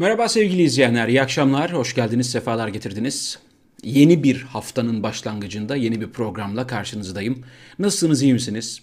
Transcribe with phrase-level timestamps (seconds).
[0.00, 3.38] Merhaba sevgili izleyenler, iyi akşamlar, hoş geldiniz, sefalar getirdiniz.
[3.82, 7.44] Yeni bir haftanın başlangıcında yeni bir programla karşınızdayım.
[7.78, 8.82] Nasılsınız, iyi misiniz?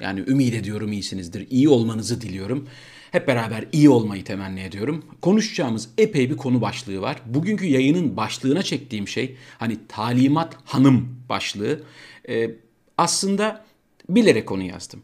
[0.00, 2.68] Yani ümit ediyorum iyisinizdir, iyi olmanızı diliyorum.
[3.10, 5.04] Hep beraber iyi olmayı temenni ediyorum.
[5.20, 7.22] Konuşacağımız epey bir konu başlığı var.
[7.26, 11.82] Bugünkü yayının başlığına çektiğim şey, hani talimat hanım başlığı.
[12.28, 12.50] Ee,
[12.98, 13.64] aslında
[14.08, 15.02] bilerek konu yazdım.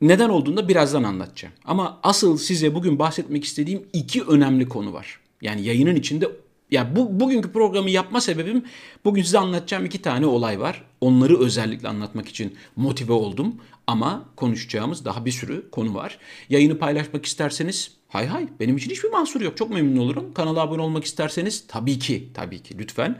[0.00, 1.54] Neden olduğunu da birazdan anlatacağım.
[1.64, 5.20] Ama asıl size bugün bahsetmek istediğim iki önemli konu var.
[5.42, 6.28] Yani yayının içinde
[6.70, 8.64] ya bu bugünkü programı yapma sebebim
[9.04, 10.84] bugün size anlatacağım iki tane olay var.
[11.00, 13.54] Onları özellikle anlatmak için motive oldum
[13.86, 16.18] ama konuşacağımız daha bir sürü konu var.
[16.48, 19.56] Yayını paylaşmak isterseniz hay hay benim için hiçbir mahsur yok.
[19.56, 20.34] Çok memnun olurum.
[20.34, 23.18] Kanala abone olmak isterseniz tabii ki tabii ki lütfen.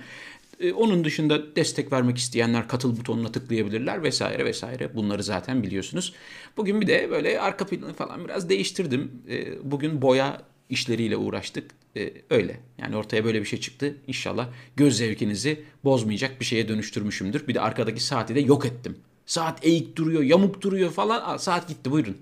[0.60, 4.94] Ee, onun dışında destek vermek isteyenler katıl butonuna tıklayabilirler vesaire vesaire.
[4.94, 6.14] Bunları zaten biliyorsunuz.
[6.56, 9.12] Bugün bir de böyle arka planı falan biraz değiştirdim.
[9.28, 11.70] Ee, bugün boya işleriyle uğraştık.
[11.96, 12.60] Ee, öyle.
[12.78, 13.96] Yani ortaya böyle bir şey çıktı.
[14.06, 17.48] İnşallah göz zevkinizi bozmayacak bir şeye dönüştürmüşümdür.
[17.48, 18.96] Bir de arkadaki saati de yok ettim.
[19.26, 21.22] Saat eğik duruyor, yamuk duruyor falan.
[21.24, 22.16] Aa, saat gitti buyurun.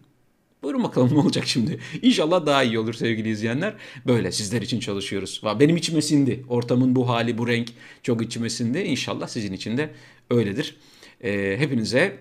[0.62, 1.78] Buyurun bakalım ne olacak şimdi.
[2.02, 3.74] İnşallah daha iyi olur sevgili izleyenler.
[4.06, 5.42] Böyle sizler için çalışıyoruz.
[5.60, 6.44] Benim içime sindi.
[6.48, 7.68] Ortamın bu hali, bu renk
[8.02, 8.78] çok içime sindi.
[8.78, 9.90] İnşallah sizin için de
[10.30, 10.76] öyledir.
[11.24, 12.18] Ee, hepinize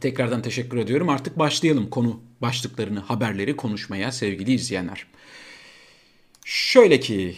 [0.00, 1.08] tekrardan teşekkür ediyorum.
[1.08, 5.06] Artık başlayalım konu başlıklarını, haberleri konuşmaya sevgili izleyenler.
[6.44, 7.36] Şöyle ki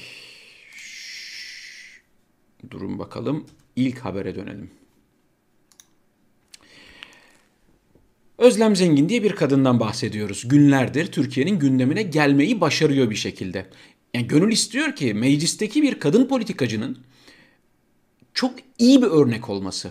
[2.70, 4.79] durun bakalım ilk habere dönelim.
[8.40, 10.48] Özlem Zengin diye bir kadından bahsediyoruz.
[10.48, 13.66] Günlerdir Türkiye'nin gündemine gelmeyi başarıyor bir şekilde.
[14.14, 16.98] Yani gönül istiyor ki meclisteki bir kadın politikacının
[18.34, 19.90] çok iyi bir örnek olması.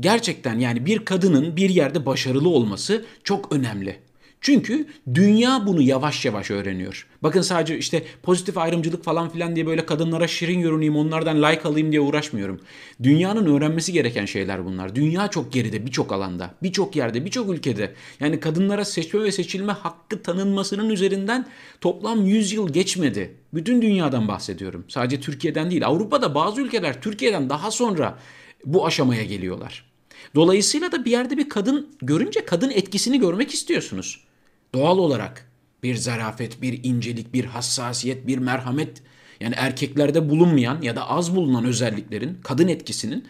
[0.00, 3.98] Gerçekten yani bir kadının bir yerde başarılı olması çok önemli.
[4.42, 7.06] Çünkü dünya bunu yavaş yavaş öğreniyor.
[7.22, 11.92] Bakın sadece işte pozitif ayrımcılık falan filan diye böyle kadınlara şirin görüneyim, onlardan like alayım
[11.92, 12.60] diye uğraşmıyorum.
[13.02, 14.94] Dünyanın öğrenmesi gereken şeyler bunlar.
[14.94, 17.94] Dünya çok geride birçok alanda, birçok yerde, birçok ülkede.
[18.20, 21.46] Yani kadınlara seçme ve seçilme hakkı tanınmasının üzerinden
[21.80, 23.34] toplam 100 yıl geçmedi.
[23.54, 24.84] Bütün dünyadan bahsediyorum.
[24.88, 25.86] Sadece Türkiye'den değil.
[25.86, 28.18] Avrupa'da bazı ülkeler Türkiye'den daha sonra
[28.64, 29.92] bu aşamaya geliyorlar.
[30.34, 34.31] Dolayısıyla da bir yerde bir kadın görünce kadın etkisini görmek istiyorsunuz.
[34.74, 35.52] Doğal olarak
[35.82, 39.02] bir zarafet, bir incelik, bir hassasiyet, bir merhamet
[39.40, 43.28] yani erkeklerde bulunmayan ya da az bulunan özelliklerin, kadın etkisinin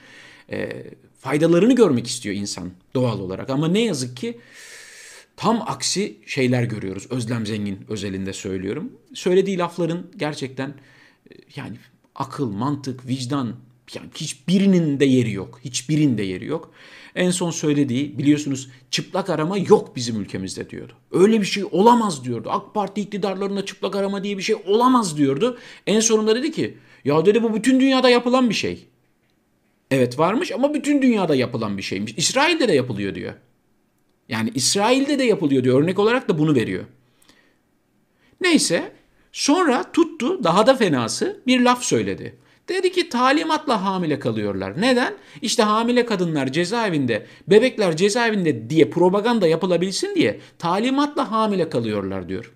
[0.50, 0.84] e,
[1.18, 3.50] faydalarını görmek istiyor insan doğal olarak.
[3.50, 4.40] Ama ne yazık ki
[5.36, 7.06] tam aksi şeyler görüyoruz.
[7.10, 8.92] Özlem Zengin özelinde söylüyorum.
[9.14, 11.76] Söylediği lafların gerçekten e, yani
[12.14, 13.56] akıl, mantık, vicdan
[13.94, 15.60] yani hiçbirinin de yeri yok.
[15.64, 16.72] Hiçbirinin de yeri yok.
[17.14, 20.92] En son söylediği biliyorsunuz çıplak arama yok bizim ülkemizde diyordu.
[21.12, 22.48] Öyle bir şey olamaz diyordu.
[22.50, 25.58] AK Parti iktidarlarında çıplak arama diye bir şey olamaz diyordu.
[25.86, 28.86] En sonunda dedi ki ya dedi bu bütün dünyada yapılan bir şey.
[29.90, 32.14] Evet varmış ama bütün dünyada yapılan bir şeymiş.
[32.16, 33.34] İsrail'de de yapılıyor diyor.
[34.28, 35.82] Yani İsrail'de de yapılıyor diyor.
[35.82, 36.84] Örnek olarak da bunu veriyor.
[38.40, 38.92] Neyse
[39.32, 42.38] sonra tuttu daha da fenası bir laf söyledi.
[42.68, 44.80] Dedi ki talimatla hamile kalıyorlar.
[44.80, 45.14] Neden?
[45.42, 52.52] İşte hamile kadınlar cezaevinde, bebekler cezaevinde diye propaganda yapılabilsin diye talimatla hamile kalıyorlar diyor.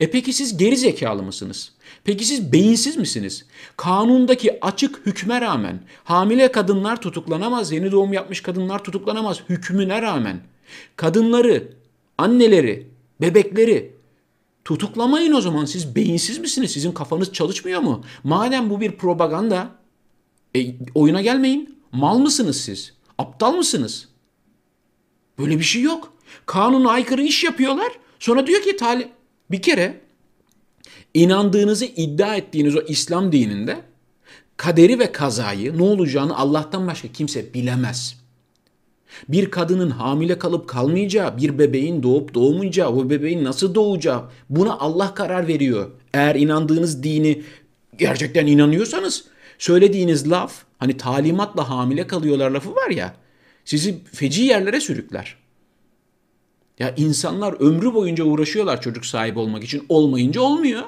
[0.00, 1.72] E peki siz geri zekalı mısınız?
[2.04, 3.46] Peki siz beyinsiz misiniz?
[3.76, 10.40] Kanundaki açık hükme rağmen hamile kadınlar tutuklanamaz, yeni doğum yapmış kadınlar tutuklanamaz hükmüne rağmen
[10.96, 11.72] kadınları,
[12.18, 12.86] anneleri,
[13.20, 13.92] bebekleri
[14.68, 16.70] Tutuklamayın o zaman siz beyinsiz misiniz?
[16.70, 18.04] Sizin kafanız çalışmıyor mu?
[18.24, 19.70] Madem bu bir propaganda
[20.56, 21.78] e, oyuna gelmeyin.
[21.92, 22.92] Mal mısınız siz?
[23.18, 24.08] Aptal mısınız?
[25.38, 26.12] Böyle bir şey yok.
[26.46, 27.92] Kanuna aykırı iş yapıyorlar.
[28.18, 29.08] Sonra diyor ki tali
[29.50, 30.00] bir kere
[31.14, 33.80] inandığınızı iddia ettiğiniz o İslam dininde
[34.56, 38.17] kaderi ve kazayı ne olacağını Allah'tan başka kimse bilemez
[39.28, 45.14] bir kadının hamile kalıp kalmayacağı, bir bebeğin doğup doğmayacağı, o bebeğin nasıl doğacağı buna Allah
[45.14, 45.90] karar veriyor.
[46.14, 47.42] Eğer inandığınız dini
[47.98, 49.24] gerçekten inanıyorsanız
[49.58, 53.14] söylediğiniz laf hani talimatla hamile kalıyorlar lafı var ya
[53.64, 55.36] sizi feci yerlere sürükler.
[56.78, 60.82] Ya insanlar ömrü boyunca uğraşıyorlar çocuk sahibi olmak için olmayınca olmuyor.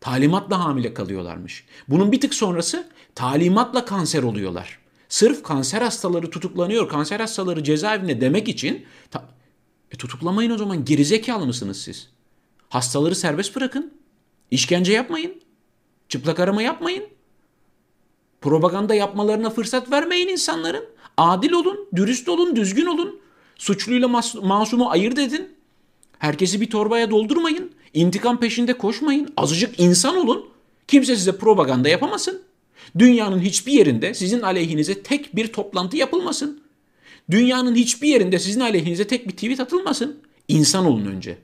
[0.00, 1.64] Talimatla hamile kalıyorlarmış.
[1.88, 4.78] Bunun bir tık sonrası talimatla kanser oluyorlar.
[5.08, 8.86] Sırf kanser hastaları tutuklanıyor, kanser hastaları cezaevinde demek için
[9.92, 12.08] e, tutuklamayın o zaman gerizekalı mısınız siz?
[12.68, 13.92] Hastaları serbest bırakın.
[14.50, 15.42] İşkence yapmayın.
[16.08, 17.04] Çıplak arama yapmayın.
[18.40, 20.84] Propaganda yapmalarına fırsat vermeyin insanların.
[21.16, 23.20] Adil olun, dürüst olun, düzgün olun.
[23.56, 25.56] Suçluyla mas- masumu ayırt edin.
[26.18, 27.72] Herkesi bir torbaya doldurmayın.
[27.94, 29.32] İntikam peşinde koşmayın.
[29.36, 30.48] Azıcık insan olun.
[30.88, 32.42] Kimse size propaganda yapamasın.
[32.98, 36.62] Dünyanın hiçbir yerinde sizin aleyhinize tek bir toplantı yapılmasın.
[37.30, 40.20] Dünyanın hiçbir yerinde sizin aleyhinize tek bir tweet atılmasın.
[40.48, 41.38] İnsan olun önce.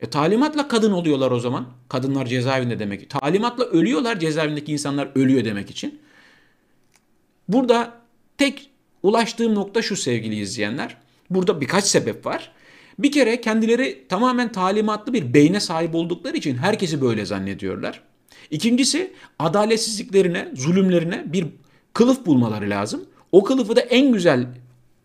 [0.00, 1.66] E talimatla kadın oluyorlar o zaman.
[1.88, 3.10] Kadınlar cezaevinde demek.
[3.10, 6.00] Talimatla ölüyorlar cezaevindeki insanlar ölüyor demek için.
[7.48, 8.00] Burada
[8.38, 8.70] tek
[9.02, 10.96] ulaştığım nokta şu sevgili izleyenler.
[11.30, 12.52] Burada birkaç sebep var.
[12.98, 18.02] Bir kere kendileri tamamen talimatlı bir beyne sahip oldukları için herkesi böyle zannediyorlar.
[18.50, 21.46] İkincisi adaletsizliklerine, zulümlerine bir
[21.92, 23.04] kılıf bulmaları lazım.
[23.32, 24.46] O kılıfı da en güzel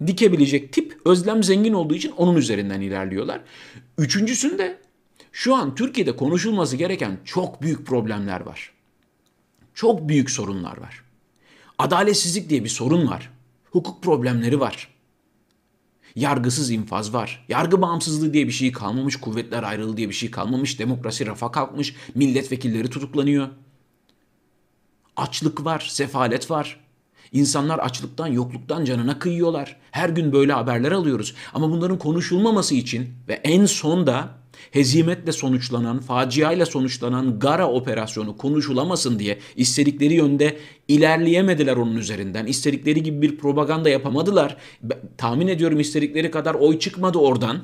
[0.08, 3.42] dikebilecek tip Özlem Zengin olduğu için onun üzerinden ilerliyorlar.
[3.98, 4.78] Üçüncüsünde
[5.32, 8.72] şu an Türkiye'de konuşulması gereken çok büyük problemler var.
[9.74, 11.04] Çok büyük sorunlar var.
[11.80, 13.32] Adaletsizlik diye bir sorun var.
[13.72, 14.88] Hukuk problemleri var.
[16.16, 17.46] Yargısız infaz var.
[17.50, 19.16] Yargı bağımsızlığı diye bir şey kalmamış.
[19.16, 20.80] Kuvvetler ayrılığı diye bir şey kalmamış.
[20.80, 21.96] Demokrasi rafa kalkmış.
[22.16, 23.48] Milletvekilleri tutuklanıyor.
[25.16, 26.80] Açlık var, sefalet var.
[27.32, 29.78] İnsanlar açlıktan, yokluktan canına kıyıyorlar.
[29.92, 31.36] Her gün böyle haberler alıyoruz.
[31.54, 34.30] Ama bunların konuşulmaması için ve en son da
[34.72, 40.58] hezimetle sonuçlanan, faciayla sonuçlanan Gara operasyonu konuşulamasın diye istedikleri yönde
[40.88, 42.46] ilerleyemediler onun üzerinden.
[42.46, 44.58] İstedikleri gibi bir propaganda yapamadılar.
[45.18, 47.60] Tahmin ediyorum istedikleri kadar oy çıkmadı oradan.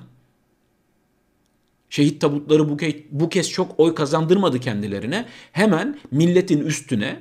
[1.90, 5.26] Şehit tabutları bu, ke- bu kez çok oy kazandırmadı kendilerine.
[5.52, 7.20] Hemen milletin üstüne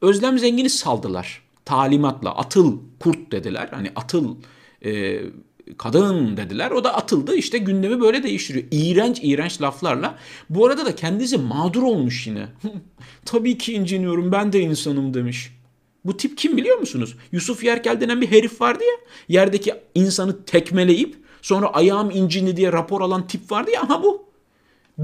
[0.00, 1.49] Özlem Zengin'i saldılar.
[1.70, 3.68] Talimatla atıl kurt dediler.
[3.70, 4.36] Hani atıl
[4.84, 5.20] e,
[5.78, 6.70] kadın dediler.
[6.70, 7.36] O da atıldı.
[7.36, 8.64] İşte gündemi böyle değiştiriyor.
[8.70, 10.18] İğrenç iğrenç laflarla.
[10.50, 12.46] Bu arada da kendisi mağdur olmuş yine.
[13.24, 15.52] Tabii ki inciniyorum ben de insanım demiş.
[16.04, 17.16] Bu tip kim biliyor musunuz?
[17.32, 18.96] Yusuf Yerkel denen bir herif vardı ya.
[19.28, 23.82] Yerdeki insanı tekmeleyip sonra ayağım incindi diye rapor alan tip vardı ya.
[23.82, 24.29] Aha bu.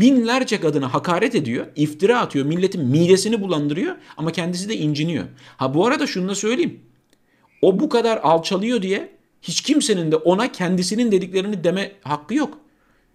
[0.00, 5.25] Binlerce kadına hakaret ediyor, iftira atıyor, milletin midesini bulandırıyor ama kendisi de inciniyor.
[5.56, 6.81] Ha bu arada şunu da söyleyeyim.
[7.62, 12.58] O bu kadar alçalıyor diye hiç kimsenin de ona kendisinin dediklerini deme hakkı yok.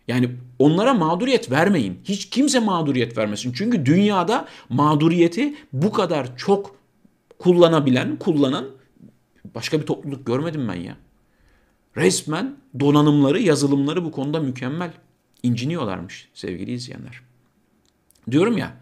[0.07, 0.29] Yani
[0.59, 1.99] onlara mağduriyet vermeyin.
[2.03, 3.53] Hiç kimse mağduriyet vermesin.
[3.55, 6.75] Çünkü dünyada mağduriyeti bu kadar çok
[7.39, 8.65] kullanabilen, kullanan
[9.55, 10.97] başka bir topluluk görmedim ben ya.
[11.97, 14.91] Resmen donanımları, yazılımları bu konuda mükemmel.
[15.43, 17.21] İnciniyorlarmış sevgili izleyenler.
[18.31, 18.77] Diyorum ya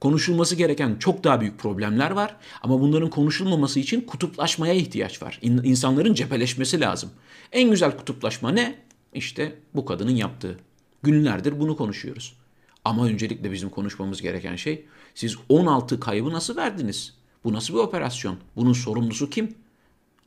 [0.00, 5.38] konuşulması gereken çok daha büyük problemler var ama bunların konuşulmaması için kutuplaşmaya ihtiyaç var.
[5.42, 7.10] İnsanların cepheleşmesi lazım.
[7.52, 8.78] En güzel kutuplaşma ne?
[9.14, 10.58] İşte bu kadının yaptığı.
[11.02, 12.36] Günlerdir bunu konuşuyoruz.
[12.84, 14.84] Ama öncelikle bizim konuşmamız gereken şey
[15.14, 17.14] siz 16 kaybı nasıl verdiniz?
[17.44, 18.36] Bu nasıl bir operasyon?
[18.56, 19.54] Bunun sorumlusu kim?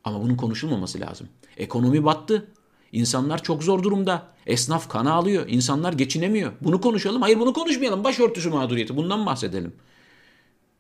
[0.04, 1.28] Ama bunun konuşulmaması lazım.
[1.58, 2.48] Ekonomi battı.
[2.92, 4.28] İnsanlar çok zor durumda.
[4.48, 5.46] Esnaf kana alıyor.
[5.48, 6.52] İnsanlar geçinemiyor.
[6.62, 7.22] Bunu konuşalım.
[7.22, 8.04] Hayır bunu konuşmayalım.
[8.04, 8.98] Başörtüsü mağduriyeti.
[8.98, 9.74] Bundan bahsedelim.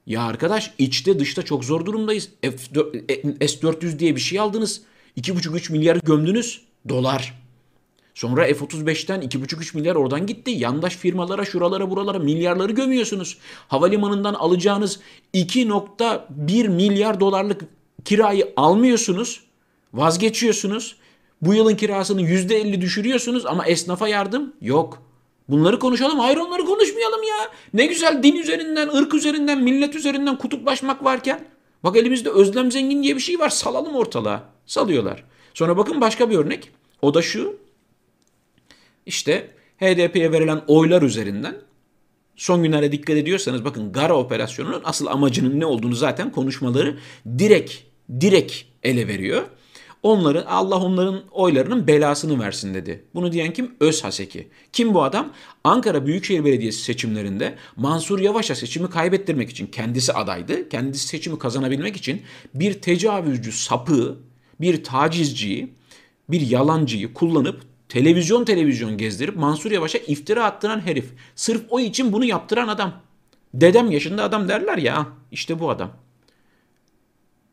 [0.06, 2.30] Ya arkadaş içte dışta çok zor durumdayız.
[2.44, 4.82] S-400 diye bir şey aldınız.
[5.18, 6.62] 2,5-3 milyar gömdünüz.
[6.90, 7.42] Dolar.
[8.14, 10.52] Sonra F-35'ten 2,5-3 milyar oradan gitti.
[10.52, 13.38] Yandaş firmalara, şuralara, buralara milyarları gömüyorsunuz.
[13.68, 15.00] Havalimanından alacağınız
[15.34, 17.62] 2,1 milyar dolarlık
[18.06, 19.44] kirayı almıyorsunuz.
[19.94, 20.96] Vazgeçiyorsunuz.
[21.42, 25.04] Bu yılın kirasını %50 düşürüyorsunuz ama esnafa yardım yok.
[25.50, 26.20] Bunları konuşalım.
[26.20, 27.50] Hayır onları konuşmayalım ya.
[27.74, 31.46] Ne güzel din üzerinden, ırk üzerinden, millet üzerinden kutuplaşmak varken.
[31.84, 33.50] Bak elimizde özlem zengin diye bir şey var.
[33.50, 34.44] Salalım ortalığa.
[34.66, 35.24] Salıyorlar.
[35.54, 36.72] Sonra bakın başka bir örnek.
[37.02, 37.58] O da şu.
[39.06, 39.48] İşte
[39.80, 41.56] HDP'ye verilen oylar üzerinden
[42.36, 46.98] son günlere dikkat ediyorsanız bakın Gara operasyonunun asıl amacının ne olduğunu zaten konuşmaları
[47.38, 47.74] direkt
[48.20, 49.44] direkt ele veriyor.
[50.04, 53.06] Onları Allah onların oylarının belasını versin dedi.
[53.16, 53.76] Bunu diyen kim?
[53.80, 54.48] Öz Haseki.
[54.74, 55.34] Kim bu adam?
[55.64, 60.70] Ankara Büyükşehir Belediyesi seçimlerinde Mansur Yavaş'a seçimi kaybettirmek için kendisi adaydı.
[60.70, 62.22] Kendisi seçimi kazanabilmek için
[62.54, 64.18] bir tecavüzcü sapığı,
[64.62, 65.74] bir tacizciyi,
[66.30, 71.06] bir yalancıyı kullanıp televizyon televizyon gezdirip Mansur Yavaş'a iftira attıran herif.
[71.36, 72.94] Sırf o için bunu yaptıran adam.
[73.54, 75.08] Dedem yaşında adam derler ya.
[75.32, 75.92] İşte bu adam.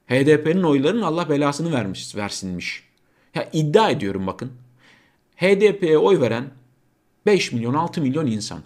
[0.09, 2.83] HDP'nin oylarının Allah belasını vermiş, versinmiş.
[3.35, 4.53] Ya iddia ediyorum bakın.
[5.37, 6.51] HDP'ye oy veren
[7.27, 8.63] 5 milyon 6 milyon insan.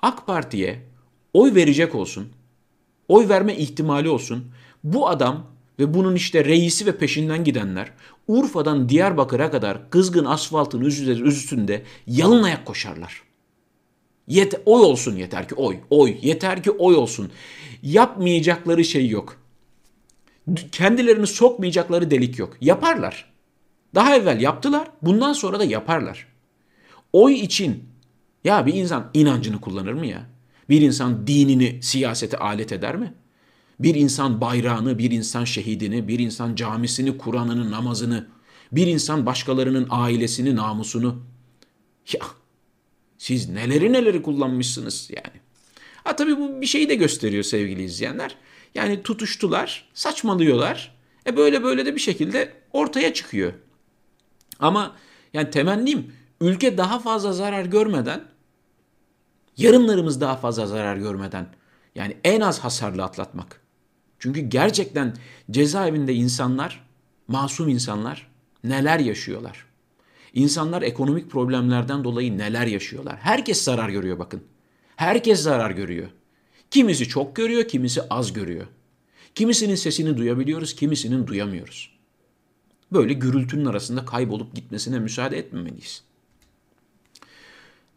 [0.00, 0.82] AK Parti'ye
[1.32, 2.28] oy verecek olsun.
[3.08, 4.44] Oy verme ihtimali olsun.
[4.84, 5.46] Bu adam
[5.78, 7.92] ve bunun işte reisi ve peşinden gidenler
[8.28, 13.22] Urfa'dan Diyarbakır'a kadar kızgın asfaltın üstünde yalın ayak koşarlar.
[14.26, 17.30] Yet oy olsun yeter ki oy, oy, yeter ki oy olsun.
[17.82, 19.43] Yapmayacakları şey yok
[20.72, 22.56] kendilerini sokmayacakları delik yok.
[22.60, 23.34] Yaparlar.
[23.94, 26.26] Daha evvel yaptılar, bundan sonra da yaparlar.
[27.12, 27.94] Oy için
[28.44, 30.26] Ya bir insan inancını kullanır mı ya?
[30.68, 33.14] Bir insan dinini siyasete alet eder mi?
[33.80, 38.26] Bir insan bayrağını, bir insan şehidini, bir insan camisini, Kur'an'ını, namazını,
[38.72, 41.22] bir insan başkalarının ailesini, namusunu.
[42.12, 42.20] Ya
[43.18, 45.40] siz neleri neleri kullanmışsınız yani.
[46.04, 48.36] Ha tabii bu bir şeyi de gösteriyor sevgili izleyenler.
[48.74, 50.94] Yani tutuştular, saçmalıyorlar.
[51.26, 53.52] E böyle böyle de bir şekilde ortaya çıkıyor.
[54.58, 54.96] Ama
[55.32, 58.24] yani temennim ülke daha fazla zarar görmeden,
[59.56, 61.46] yarınlarımız daha fazla zarar görmeden
[61.94, 63.60] yani en az hasarlı atlatmak.
[64.18, 65.14] Çünkü gerçekten
[65.50, 66.86] cezaevinde insanlar,
[67.28, 68.30] masum insanlar
[68.64, 69.66] neler yaşıyorlar?
[70.34, 73.16] İnsanlar ekonomik problemlerden dolayı neler yaşıyorlar?
[73.16, 74.42] Herkes zarar görüyor bakın.
[74.96, 76.08] Herkes zarar görüyor.
[76.70, 78.66] Kimisi çok görüyor, kimisi az görüyor.
[79.34, 81.90] Kimisinin sesini duyabiliyoruz, kimisinin duyamıyoruz.
[82.92, 86.04] Böyle gürültünün arasında kaybolup gitmesine müsaade etmemeliyiz.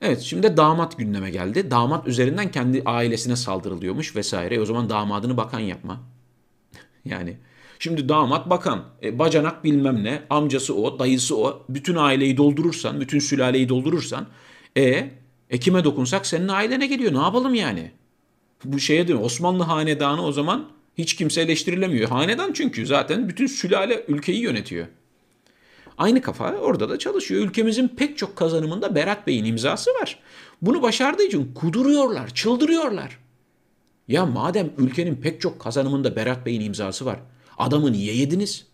[0.02, 1.72] Evet şimdi damat gündeme geldi.
[1.72, 4.56] Damat üzerinden kendi ailesine saldırılıyormuş vesaire.
[4.56, 6.04] E, o zaman damadını bakan yapma.
[7.06, 7.38] yani
[7.80, 11.66] şimdi damat bakan, e, bacanak bilmem ne, amcası o, dayısı o.
[11.70, 14.28] Bütün aileyi doldurursan, bütün sülaleyi doldurursan
[14.78, 15.10] e,
[15.50, 17.14] e kime dokunsak senin ailene geliyor.
[17.14, 17.92] Ne yapalım yani?
[18.66, 22.10] Bu şeye değil Osmanlı hanedanı o zaman hiç kimse eleştirilemiyor.
[22.10, 24.88] Hanedan çünkü zaten bütün sülale ülkeyi yönetiyor.
[25.98, 27.46] Aynı kafa orada da çalışıyor.
[27.46, 30.20] Ülkemizin pek çok kazanımında Berat Bey'in imzası var.
[30.62, 33.20] Bunu başardığı için kuduruyorlar, çıldırıyorlar.
[34.08, 37.20] Ya madem ülkenin pek çok kazanımında Berat Bey'in imzası var.
[37.58, 38.66] Adamı niye yediniz?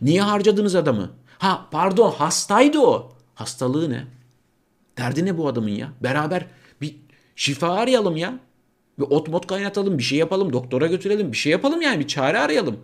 [0.00, 1.10] Niye harcadınız adamı?
[1.38, 3.12] Ha pardon hastaydı o.
[3.34, 4.04] Hastalığı ne?
[4.98, 5.92] Derdi ne bu adamın ya?
[6.00, 6.46] Beraber
[6.80, 6.96] bir
[7.36, 8.38] şifa arayalım ya.
[8.98, 12.38] Bir ot mot kaynatalım, bir şey yapalım, doktora götürelim, bir şey yapalım yani bir çare
[12.38, 12.80] arayalım.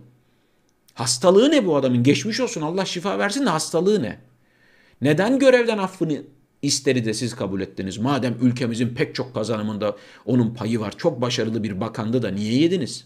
[0.93, 2.03] Hastalığı ne bu adamın?
[2.03, 4.19] Geçmiş olsun Allah şifa versin de hastalığı ne?
[5.01, 6.21] Neden görevden affını
[6.61, 7.97] isteri de siz kabul ettiniz?
[7.97, 10.93] Madem ülkemizin pek çok kazanımında onun payı var.
[10.97, 13.05] Çok başarılı bir bakandı da niye yediniz?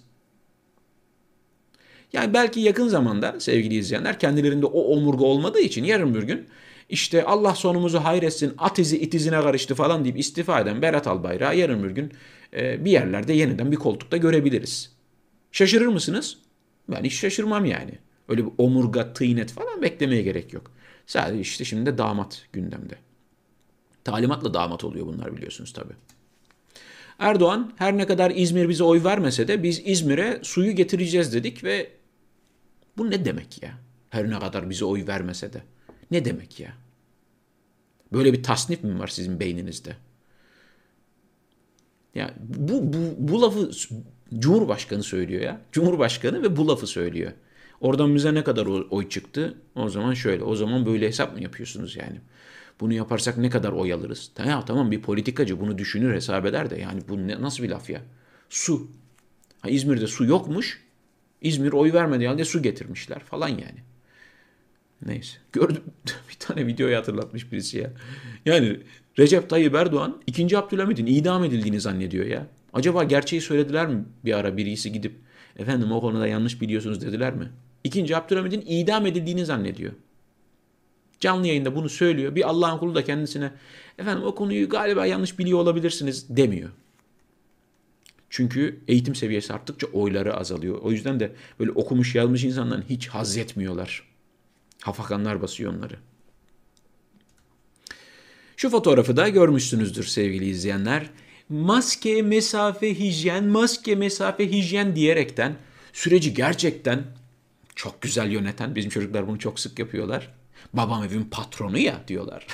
[2.13, 6.47] Yani belki yakın zamanda sevgili izleyenler kendilerinde o omurga olmadığı için yarın bir gün
[6.89, 11.57] işte Allah sonumuzu hayretsin at izi it izine karıştı falan deyip istifa eden Berat Albayrak'ı
[11.57, 12.11] yarın bir gün
[12.55, 14.95] bir yerlerde yeniden bir koltukta görebiliriz.
[15.51, 16.37] Şaşırır mısınız?
[16.89, 17.91] Ben hiç şaşırmam yani.
[18.27, 20.71] Öyle bir omurga, tıynet falan beklemeye gerek yok.
[21.05, 22.95] Sadece işte şimdi de damat gündemde.
[24.03, 25.93] Talimatla damat oluyor bunlar biliyorsunuz tabii.
[27.19, 31.91] Erdoğan her ne kadar İzmir bize oy vermese de biz İzmir'e suyu getireceğiz dedik ve
[32.97, 33.71] bu ne demek ya?
[34.09, 35.61] Her ne kadar bize oy vermese de.
[36.11, 36.73] Ne demek ya?
[38.13, 39.95] Böyle bir tasnif mi var sizin beyninizde?
[42.15, 43.71] Ya bu, bu, bu lafı
[44.39, 45.61] Cumhurbaşkanı söylüyor ya.
[45.71, 47.31] Cumhurbaşkanı ve bu lafı söylüyor.
[47.81, 49.57] Oradan bize ne kadar oy çıktı?
[49.75, 50.43] O zaman şöyle.
[50.43, 52.21] O zaman böyle hesap mı yapıyorsunuz yani?
[52.79, 54.31] Bunu yaparsak ne kadar oy alırız?
[54.47, 57.89] Ya tamam bir politikacı bunu düşünür hesap eder de yani bu ne, nasıl bir laf
[57.89, 58.01] ya?
[58.49, 58.87] Su.
[59.61, 60.83] Ha, İzmir'de su yokmuş.
[61.41, 63.83] İzmir oy vermedi halde su getirmişler falan yani.
[65.05, 65.37] Neyse.
[65.51, 65.83] Gördüm
[66.29, 67.91] bir tane videoyu hatırlatmış birisi ya.
[68.45, 68.79] Yani
[69.19, 70.57] Recep Tayyip Erdoğan 2.
[70.57, 72.47] Abdülhamid'in idam edildiğini zannediyor ya.
[72.73, 75.15] Acaba gerçeği söylediler mi bir ara birisi gidip
[75.57, 77.51] efendim o konuda yanlış biliyorsunuz dediler mi?
[77.83, 79.93] İkinci Abdülhamid'in idam edildiğini zannediyor.
[81.19, 82.35] Canlı yayında bunu söylüyor.
[82.35, 83.51] Bir Allah'ın kulu da kendisine
[83.99, 86.69] efendim o konuyu galiba yanlış biliyor olabilirsiniz demiyor.
[88.29, 90.79] Çünkü eğitim seviyesi arttıkça oyları azalıyor.
[90.81, 94.12] O yüzden de böyle okumuş yazmış insanların hiç haz etmiyorlar.
[94.83, 95.95] Hafakanlar basıyor onları.
[98.57, 101.09] Şu fotoğrafı da görmüşsünüzdür sevgili izleyenler
[101.49, 105.55] maske, mesafe, hijyen, maske, mesafe, hijyen diyerekten
[105.93, 107.03] süreci gerçekten
[107.75, 110.33] çok güzel yöneten, bizim çocuklar bunu çok sık yapıyorlar.
[110.73, 112.47] Babam evin patronu ya diyorlar.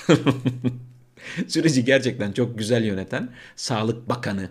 [1.47, 4.49] süreci gerçekten çok güzel yöneten Sağlık Bakanı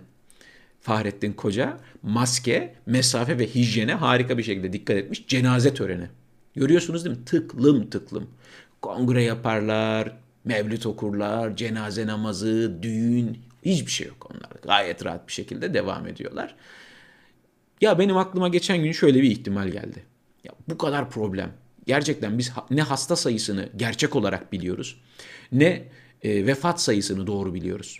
[0.80, 6.08] Fahrettin Koca maske, mesafe ve hijyene harika bir şekilde dikkat etmiş cenaze töreni.
[6.56, 7.24] Görüyorsunuz değil mi?
[7.24, 8.30] Tıklım tıklım.
[8.82, 14.50] Kongre yaparlar, mevlüt okurlar, cenaze namazı, düğün, Hiçbir şey yok onlar.
[14.62, 16.54] Gayet rahat bir şekilde devam ediyorlar.
[17.80, 20.02] Ya benim aklıma geçen gün şöyle bir ihtimal geldi.
[20.44, 21.52] Ya bu kadar problem.
[21.86, 25.00] Gerçekten biz ne hasta sayısını gerçek olarak biliyoruz
[25.52, 25.84] ne
[26.22, 27.98] e, vefat sayısını doğru biliyoruz.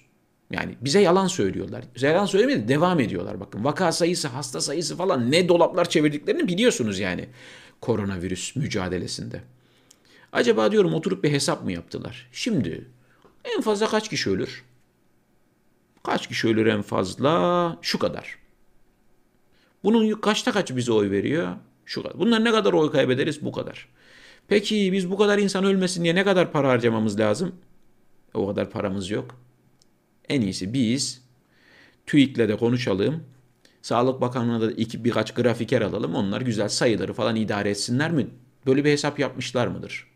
[0.51, 1.85] Yani bize yalan söylüyorlar.
[2.01, 3.65] Yalan söylemedi devam ediyorlar bakın.
[3.65, 7.29] Vaka sayısı, hasta sayısı falan ne dolaplar çevirdiklerini biliyorsunuz yani
[7.81, 9.43] koronavirüs mücadelesinde.
[10.33, 12.29] Acaba diyorum oturup bir hesap mı yaptılar?
[12.33, 12.89] Şimdi
[13.45, 14.65] en fazla kaç kişi ölür?
[16.03, 17.79] Kaç kişi ölür en fazla?
[17.83, 18.39] Şu kadar.
[19.85, 21.57] Bunun kaçta kaç bize oy veriyor?
[21.87, 22.19] Şu kadar.
[22.19, 23.45] Bunlar ne kadar oy kaybederiz?
[23.45, 23.89] Bu kadar.
[24.49, 27.55] Peki biz bu kadar insan ölmesin diye ne kadar para harcamamız lazım?
[28.35, 29.41] O kadar paramız yok.
[30.29, 31.23] En iyisi biz
[32.07, 33.25] TÜİK'le de konuşalım.
[33.83, 36.15] Sağlık Bakanlığı'na da iki, birkaç grafiker alalım.
[36.15, 38.27] Onlar güzel sayıları falan idare etsinler mi?
[38.67, 40.07] Böyle bir hesap yapmışlar mıdır?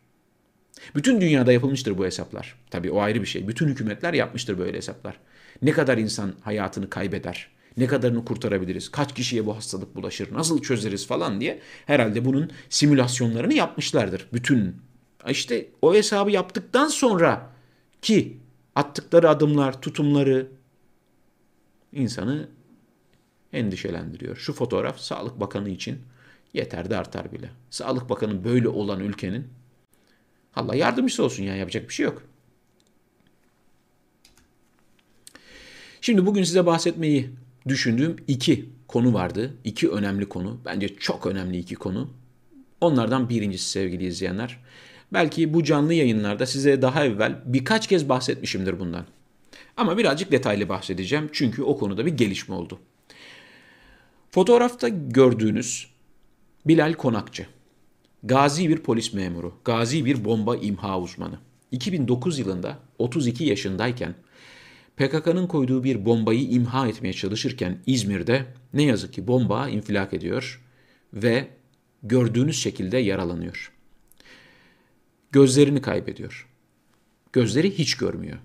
[0.95, 2.59] Bütün dünyada yapılmıştır bu hesaplar.
[2.71, 3.49] Tabii o ayrı bir şey.
[3.49, 5.19] Bütün hükümetler yapmıştır böyle hesaplar.
[5.63, 7.49] Ne kadar insan hayatını kaybeder?
[7.77, 8.89] Ne kadarını kurtarabiliriz?
[8.89, 10.35] Kaç kişiye bu hastalık bulaşır?
[10.35, 14.27] Nasıl çözeriz falan diye herhalde bunun simülasyonlarını yapmışlardır.
[14.33, 14.77] Bütün
[15.31, 17.51] işte o hesabı yaptıktan sonra
[18.03, 18.37] ki
[18.75, 20.49] attıkları adımlar, tutumları
[21.93, 22.49] insanı
[23.53, 24.37] endişelendiriyor.
[24.37, 25.99] Şu fotoğraf Sağlık Bakanı için
[26.55, 27.51] yeter de artar bile.
[27.71, 29.47] Sağlık Bakanı böyle olan ülkenin
[30.57, 32.23] Allah yardımcısı olsun ya yapacak bir şey yok.
[36.01, 37.31] Şimdi bugün size bahsetmeyi
[37.69, 39.55] düşündüğüm iki konu vardı.
[39.65, 40.61] İki önemli konu.
[40.65, 42.11] Bence çok önemli iki konu.
[42.81, 44.59] Onlardan birincisi sevgili izleyenler.
[45.13, 49.07] Belki bu canlı yayınlarda size daha evvel birkaç kez bahsetmişimdir bundan.
[49.77, 52.79] Ama birazcık detaylı bahsedeceğim çünkü o konuda bir gelişme oldu.
[54.35, 55.87] Fotoğrafta gördüğünüz
[56.67, 57.47] Bilal Konakçı.
[58.23, 61.39] Gazi bir polis memuru, gazi bir bomba imha uzmanı.
[61.71, 64.15] 2009 yılında 32 yaşındayken
[64.97, 70.63] PKK'nın koyduğu bir bombayı imha etmeye çalışırken İzmir'de ne yazık ki bomba infilak ediyor
[71.15, 71.49] ve
[72.03, 73.73] gördüğünüz şekilde yaralanıyor.
[75.33, 76.49] Gözlerini kaybediyor.
[77.33, 78.39] Gözleri hiç görmüyor.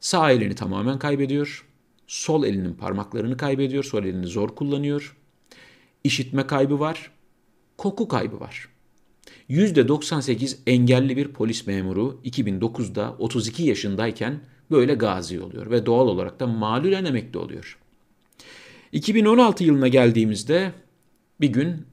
[0.00, 1.69] Sağ elini tamamen kaybediyor.
[2.10, 3.84] Sol elinin parmaklarını kaybediyor.
[3.84, 5.16] Sol elini zor kullanıyor.
[6.04, 7.10] İşitme kaybı var.
[7.78, 8.68] Koku kaybı var.
[9.50, 16.46] %98 engelli bir polis memuru 2009'da 32 yaşındayken böyle gazi oluyor ve doğal olarak da
[16.46, 17.78] malulen emekli oluyor.
[18.92, 20.72] 2016 yılına geldiğimizde
[21.40, 21.86] bir gün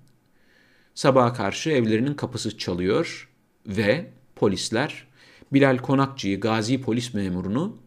[0.96, 3.30] sabaha karşı evlerinin kapısı çalıyor
[3.68, 5.08] ve polisler
[5.54, 7.87] Bilal Konakçı'yı, gazi polis memurunu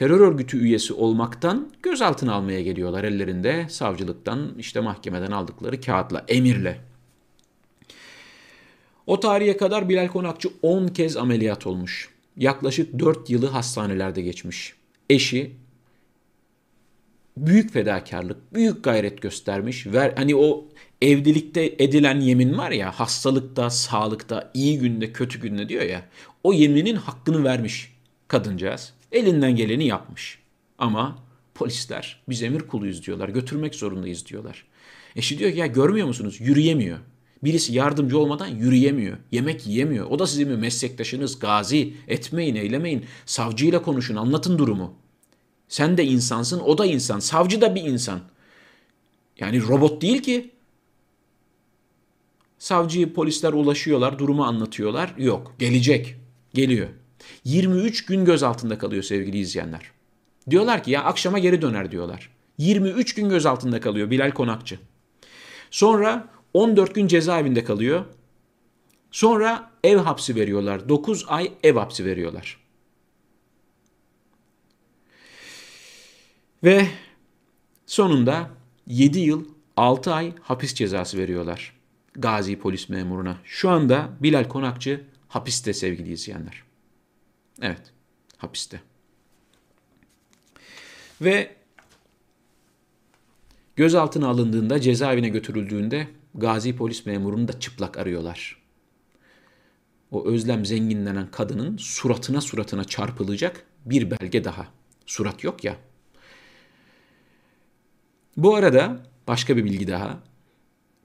[0.00, 6.80] terör örgütü üyesi olmaktan gözaltına almaya geliyorlar ellerinde savcılıktan işte mahkemeden aldıkları kağıtla, emirle.
[9.06, 12.08] O tarihe kadar Bilal Konakçı 10 kez ameliyat olmuş.
[12.36, 14.74] Yaklaşık 4 yılı hastanelerde geçmiş.
[15.10, 15.56] Eşi
[17.36, 19.86] büyük fedakarlık, büyük gayret göstermiş.
[19.86, 20.64] Ver, hani o
[21.02, 26.02] evlilikte edilen yemin var ya hastalıkta, sağlıkta, iyi günde, kötü günde diyor ya.
[26.44, 27.92] O yeminin hakkını vermiş
[28.28, 28.99] kadıncağız.
[29.12, 30.38] Elinden geleni yapmış.
[30.78, 31.18] Ama
[31.54, 33.28] polisler biz emir kuluyuz diyorlar.
[33.28, 34.66] Götürmek zorundayız diyorlar.
[35.16, 36.36] Eşi diyor ki ya görmüyor musunuz?
[36.40, 36.98] Yürüyemiyor.
[37.44, 39.16] Birisi yardımcı olmadan yürüyemiyor.
[39.32, 40.06] Yemek yiyemiyor.
[40.10, 41.38] O da sizin mi meslektaşınız?
[41.38, 41.94] Gazi.
[42.08, 43.04] Etmeyin, eylemeyin.
[43.26, 44.94] Savcıyla konuşun, anlatın durumu.
[45.68, 47.18] Sen de insansın, o da insan.
[47.18, 48.20] Savcı da bir insan.
[49.38, 50.50] Yani robot değil ki.
[52.58, 55.14] Savcıyı polisler ulaşıyorlar, durumu anlatıyorlar.
[55.18, 56.16] Yok, gelecek.
[56.54, 56.88] Geliyor.
[57.44, 59.90] 23 gün gözaltında kalıyor sevgili izleyenler.
[60.50, 62.30] Diyorlar ki ya akşama geri döner diyorlar.
[62.58, 64.78] 23 gün gözaltında kalıyor Bilal Konakçı.
[65.70, 68.04] Sonra 14 gün cezaevinde kalıyor.
[69.10, 70.88] Sonra ev hapsi veriyorlar.
[70.88, 72.56] 9 ay ev hapsi veriyorlar.
[76.64, 76.86] Ve
[77.86, 78.50] sonunda
[78.86, 79.44] 7 yıl
[79.76, 81.80] 6 ay hapis cezası veriyorlar
[82.14, 83.38] Gazi polis memuruna.
[83.44, 86.62] Şu anda Bilal Konakçı hapiste sevgili izleyenler.
[87.60, 87.92] Evet,
[88.36, 88.80] hapiste.
[91.20, 91.56] Ve
[93.76, 98.62] gözaltına alındığında, cezaevine götürüldüğünde Gazi polis memurunu da çıplak arıyorlar.
[100.10, 104.66] O Özlem Zengin denen kadının suratına suratına çarpılacak bir belge daha.
[105.06, 105.76] Surat yok ya.
[108.36, 110.20] Bu arada başka bir bilgi daha.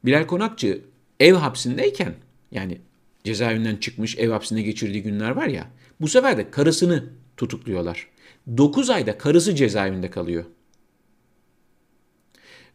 [0.05, 0.81] Bilal Konakçı
[1.19, 2.15] ev hapsindeyken
[2.51, 2.81] yani
[3.23, 5.67] cezaevinden çıkmış ev hapsinde geçirdiği günler var ya
[6.01, 7.03] bu sefer de karısını
[7.38, 8.08] tutukluyorlar.
[8.58, 10.45] 9 ayda karısı cezaevinde kalıyor.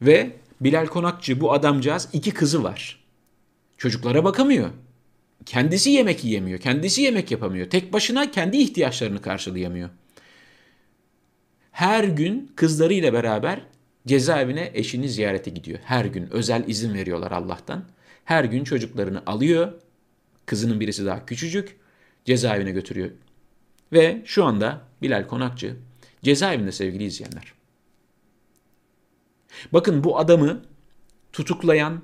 [0.02, 3.04] Ve Bilal Konakçı bu adamcağız iki kızı var.
[3.78, 4.70] Çocuklara bakamıyor.
[5.46, 6.58] Kendisi yemek yiyemiyor.
[6.60, 7.70] Kendisi yemek yapamıyor.
[7.70, 9.90] Tek başına kendi ihtiyaçlarını karşılayamıyor.
[11.72, 13.60] Her gün kızlarıyla beraber
[14.06, 15.78] cezaevine eşini ziyarete gidiyor.
[15.84, 17.84] Her gün özel izin veriyorlar Allah'tan.
[18.24, 19.72] Her gün çocuklarını alıyor.
[20.46, 21.79] Kızının birisi daha küçücük.
[22.24, 23.10] Cezaevine götürüyor.
[23.92, 25.76] Ve şu anda Bilal Konakçı
[26.22, 27.52] cezaevinde sevgili izleyenler.
[29.72, 30.62] Bakın bu adamı
[31.32, 32.02] tutuklayan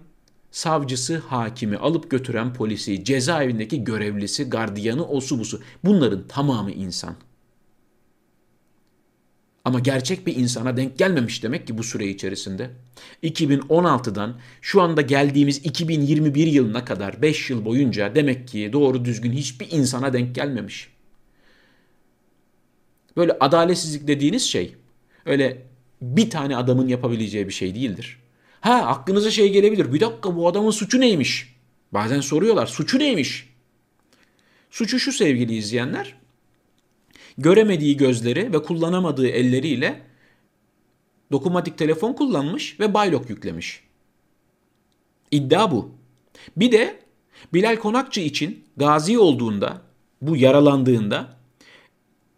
[0.50, 7.16] savcısı, hakimi, alıp götüren polisi, cezaevindeki görevlisi, gardiyanı, osu busu bunların tamamı insan.
[9.66, 12.70] Ama gerçek bir insana denk gelmemiş demek ki bu süre içerisinde.
[13.22, 19.70] 2016'dan şu anda geldiğimiz 2021 yılına kadar 5 yıl boyunca demek ki doğru düzgün hiçbir
[19.70, 20.88] insana denk gelmemiş.
[23.16, 24.74] Böyle adaletsizlik dediğiniz şey
[25.24, 25.62] öyle
[26.02, 28.18] bir tane adamın yapabileceği bir şey değildir.
[28.60, 29.92] Ha aklınıza şey gelebilir.
[29.92, 31.54] Bir dakika bu adamın suçu neymiş?
[31.92, 33.48] Bazen soruyorlar suçu neymiş?
[34.70, 36.25] Suçu şu sevgili izleyenler.
[37.38, 40.02] Göremediği gözleri ve kullanamadığı elleriyle
[41.32, 43.82] dokunmatik telefon kullanmış ve baylok yüklemiş.
[45.30, 45.90] İddia bu.
[46.56, 47.00] Bir de
[47.52, 49.82] Bilal Konakçı için gazi olduğunda,
[50.22, 51.36] bu yaralandığında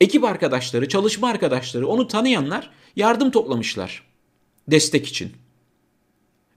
[0.00, 4.02] ekip arkadaşları, çalışma arkadaşları, onu tanıyanlar yardım toplamışlar
[4.68, 5.32] destek için.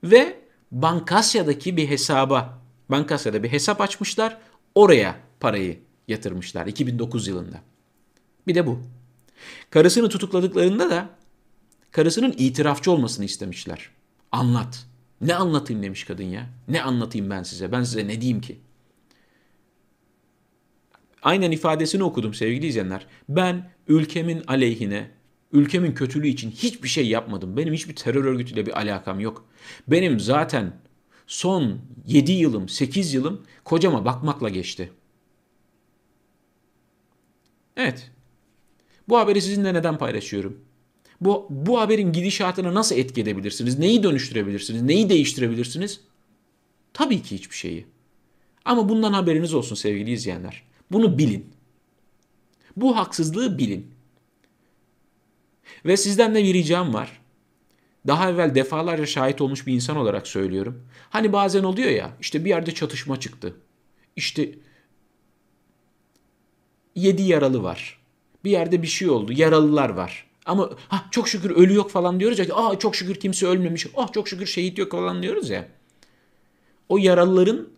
[0.04, 0.38] Ve
[0.71, 4.38] Bankasya'daki bir hesaba, Bankasya'da bir hesap açmışlar,
[4.75, 7.70] oraya parayı yatırmışlar 2009 yılında.
[8.47, 8.80] Bir de bu.
[9.69, 11.10] Karısını tutukladıklarında da
[11.91, 13.89] karısının itirafçı olmasını istemişler.
[14.32, 14.86] Anlat.
[15.21, 16.49] Ne anlatayım demiş kadın ya.
[16.67, 17.71] Ne anlatayım ben size?
[17.71, 18.60] Ben size ne diyeyim ki?
[21.21, 23.08] Aynen ifadesini okudum sevgili izleyenler.
[23.30, 25.12] Ben ülkemin aleyhine,
[25.51, 27.58] ülkemin kötülüğü için hiçbir şey yapmadım.
[27.58, 29.45] Benim hiçbir terör örgütüyle bir alakam yok.
[29.88, 30.73] Benim zaten
[31.27, 34.91] son 7 yılım, 8 yılım kocama bakmakla geçti.
[37.77, 38.12] Evet.
[39.09, 40.61] Bu haberi sizinle neden paylaşıyorum?
[41.21, 43.79] Bu, bu haberin gidişatına nasıl etki edebilirsiniz?
[43.79, 44.81] Neyi dönüştürebilirsiniz?
[44.81, 46.01] Neyi değiştirebilirsiniz?
[46.93, 47.85] Tabii ki hiçbir şeyi.
[48.65, 50.63] Ama bundan haberiniz olsun sevgili izleyenler.
[50.91, 51.53] Bunu bilin.
[52.75, 53.91] Bu haksızlığı bilin.
[55.85, 57.21] Ve sizden de bir ricam var.
[58.07, 60.87] Daha evvel defalarca şahit olmuş bir insan olarak söylüyorum.
[61.09, 63.55] Hani bazen oluyor ya işte bir yerde çatışma çıktı.
[64.15, 64.51] İşte
[66.95, 68.00] yedi yaralı var.
[68.43, 69.34] Bir yerde bir şey oldu.
[69.34, 70.25] Yaralılar var.
[70.45, 72.45] Ama ha, çok şükür ölü yok falan diyoruz ya.
[72.56, 73.88] Aa çok şükür kimse ölmemiş.
[73.95, 75.67] Ah çok şükür şehit yok falan diyoruz ya.
[76.89, 77.69] O yaralıların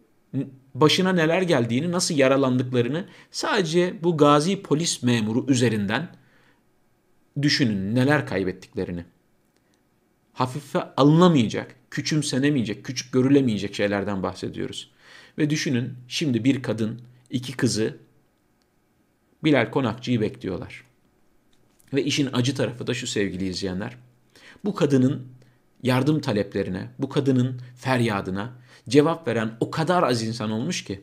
[0.75, 6.15] başına neler geldiğini, nasıl yaralandıklarını sadece bu gazi polis memuru üzerinden
[7.41, 9.05] düşünün neler kaybettiklerini.
[10.33, 14.91] Hafife alınamayacak, küçümsenemeyecek, küçük görülemeyecek şeylerden bahsediyoruz.
[15.37, 17.97] Ve düşünün şimdi bir kadın, iki kızı
[19.43, 20.83] Bilal Konakçı'yı bekliyorlar.
[21.93, 23.97] Ve işin acı tarafı da şu sevgili izleyenler.
[24.65, 25.27] Bu kadının
[25.83, 28.53] yardım taleplerine, bu kadının feryadına
[28.89, 31.01] cevap veren o kadar az insan olmuş ki.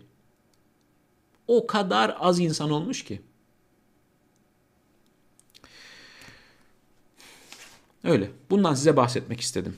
[1.47, 3.21] O kadar az insan olmuş ki.
[8.05, 8.31] Öyle.
[8.51, 9.77] Bundan size bahsetmek istedim.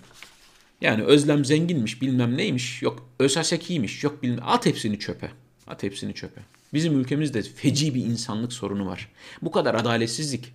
[0.81, 2.83] Yani Özlem zenginmiş bilmem neymiş.
[2.83, 4.05] Yok Ösasekiymiş.
[4.05, 4.45] Yok bilmem.
[4.47, 5.31] At hepsini çöpe.
[5.67, 6.41] At hepsini çöpe.
[6.73, 9.09] Bizim ülkemizde feci bir insanlık sorunu var.
[9.43, 10.53] Bu kadar adaletsizlik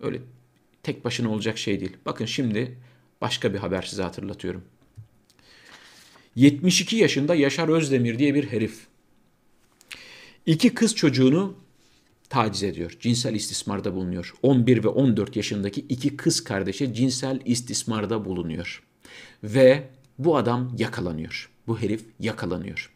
[0.00, 0.20] öyle
[0.82, 1.96] tek başına olacak şey değil.
[2.06, 2.78] Bakın şimdi
[3.20, 4.64] başka bir haber size hatırlatıyorum.
[6.36, 8.86] 72 yaşında Yaşar Özdemir diye bir herif.
[10.46, 11.56] İki kız çocuğunu
[12.28, 12.96] taciz ediyor.
[13.00, 14.34] Cinsel istismarda bulunuyor.
[14.42, 18.82] 11 ve 14 yaşındaki iki kız kardeşe cinsel istismarda bulunuyor.
[19.42, 21.50] Ve bu adam yakalanıyor.
[21.66, 22.92] Bu herif yakalanıyor.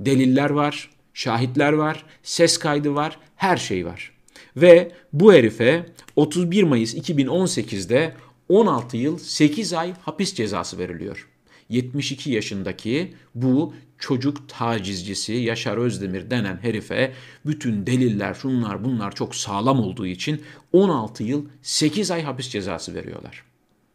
[0.00, 4.12] Deliller var, şahitler var, ses kaydı var, her şey var.
[4.56, 8.14] Ve bu herife 31 Mayıs 2018'de
[8.48, 11.28] 16 yıl 8 ay hapis cezası veriliyor.
[11.68, 17.12] 72 yaşındaki bu çocuk tacizcisi Yaşar Özdemir denen herife
[17.46, 23.44] bütün deliller şunlar bunlar çok sağlam olduğu için 16 yıl 8 ay hapis cezası veriyorlar.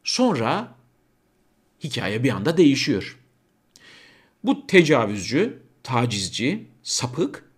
[0.03, 0.75] Sonra
[1.83, 3.17] hikaye bir anda değişiyor.
[4.43, 7.49] Bu tecavüzcü, tacizci, sapık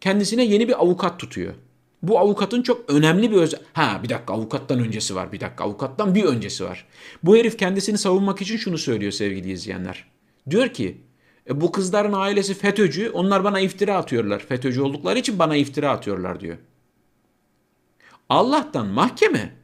[0.00, 1.54] kendisine yeni bir avukat tutuyor.
[2.02, 3.60] Bu avukatın çok önemli bir özel...
[3.72, 5.32] Ha bir dakika avukattan öncesi var.
[5.32, 6.86] Bir dakika avukattan bir öncesi var.
[7.22, 10.04] Bu herif kendisini savunmak için şunu söylüyor sevgili izleyenler.
[10.50, 11.00] Diyor ki
[11.48, 14.38] e, bu kızların ailesi FETÖ'cü onlar bana iftira atıyorlar.
[14.38, 16.56] FETÖ'cü oldukları için bana iftira atıyorlar diyor.
[18.28, 19.54] Allah'tan mahkeme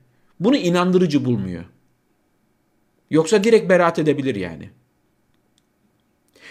[0.41, 1.65] bunu inandırıcı bulmuyor.
[3.11, 4.71] Yoksa direkt beraat edebilir yani.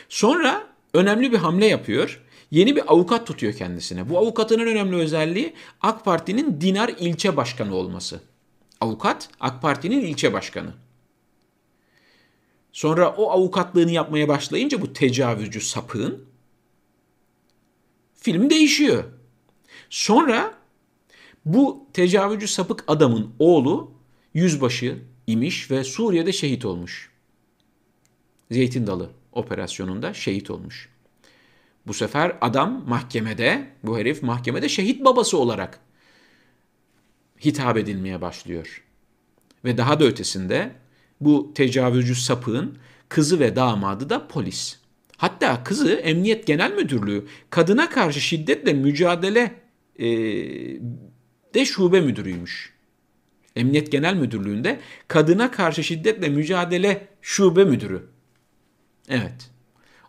[0.09, 4.09] Sonra önemli bir hamle yapıyor yeni bir avukat tutuyor kendisine.
[4.09, 8.21] Bu avukatın en önemli özelliği AK Parti'nin Dinar ilçe başkanı olması.
[8.81, 10.73] Avukat AK Parti'nin ilçe başkanı.
[12.71, 16.25] Sonra o avukatlığını yapmaya başlayınca bu tecavüzcü sapığın
[18.15, 19.03] film değişiyor.
[19.89, 20.53] Sonra
[21.45, 23.91] bu tecavüzcü sapık adamın oğlu
[24.33, 27.11] yüzbaşı imiş ve Suriye'de şehit olmuş.
[28.51, 30.89] Zeytin Dalı operasyonunda şehit olmuş.
[31.87, 35.79] Bu sefer adam mahkemede, bu herif mahkemede şehit babası olarak
[37.45, 38.83] hitap edilmeye başlıyor.
[39.65, 40.71] Ve daha da ötesinde
[41.21, 42.77] bu tecavüzcü sapığın
[43.09, 44.79] kızı ve damadı da polis.
[45.17, 49.55] Hatta kızı Emniyet Genel Müdürlüğü kadına karşı şiddetle mücadele
[49.99, 50.07] e,
[51.53, 52.75] de şube müdürüymüş.
[53.55, 58.14] Emniyet Genel Müdürlüğü'nde kadına karşı şiddetle mücadele şube müdürü.
[59.09, 59.51] Evet.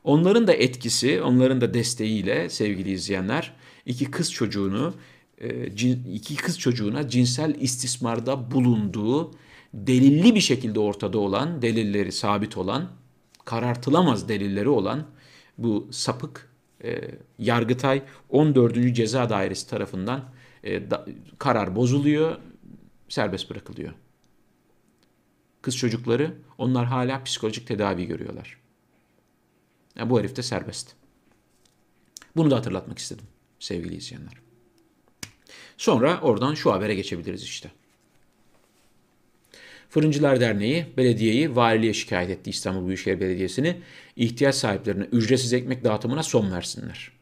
[0.04, 3.52] Onların da etkisi, onların da desteğiyle sevgili izleyenler
[3.87, 4.94] iki kız çocuğunu
[5.38, 5.66] e,
[6.12, 9.30] iki kız çocuğuna cinsel istismarda bulunduğu
[9.74, 12.90] delilli bir şekilde ortada olan, delilleri sabit olan,
[13.44, 15.06] karartılamaz delilleri olan
[15.59, 16.50] bu sapık
[16.85, 17.00] e,
[17.38, 18.94] Yargıtay 14.
[18.94, 20.24] Ceza Dairesi tarafından
[20.64, 21.06] e, da,
[21.38, 22.37] karar bozuluyor,
[23.09, 23.92] serbest bırakılıyor.
[25.62, 28.65] Kız çocukları onlar hala psikolojik tedavi görüyorlar.
[29.96, 30.92] Yani bu herif de serbest.
[32.37, 33.24] Bunu da hatırlatmak istedim
[33.59, 34.32] sevgili izleyenler.
[35.76, 37.70] Sonra oradan şu habere geçebiliriz işte.
[39.90, 43.82] Fırıncılar Derneği belediyeyi valiliğe şikayet etti İstanbul Büyükşehir Belediyesi'ni
[44.16, 47.12] ihtiyaç sahiplerine ücretsiz ekmek dağıtımına son versinler.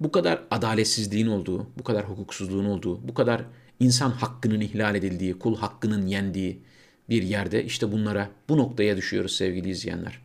[0.00, 3.44] Bu kadar adaletsizliğin olduğu, bu kadar hukuksuzluğun olduğu, bu kadar
[3.80, 6.62] insan hakkının ihlal edildiği, kul hakkının yendiği
[7.08, 10.23] bir yerde işte bunlara, bu noktaya düşüyoruz sevgili izleyenler.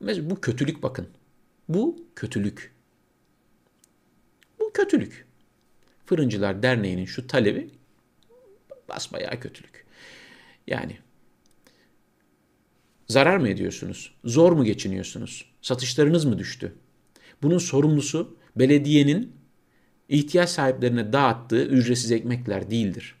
[0.00, 1.08] Bu kötülük bakın.
[1.68, 2.74] Bu kötülük.
[4.58, 5.26] Bu kötülük.
[6.06, 7.70] Fırıncılar Derneği'nin şu talebi
[8.88, 9.86] basbayağı kötülük.
[10.66, 10.98] Yani
[13.08, 14.14] zarar mı ediyorsunuz?
[14.24, 15.52] Zor mu geçiniyorsunuz?
[15.62, 16.74] Satışlarınız mı düştü?
[17.42, 19.32] Bunun sorumlusu belediyenin
[20.08, 23.19] ihtiyaç sahiplerine dağıttığı ücretsiz ekmekler değildir.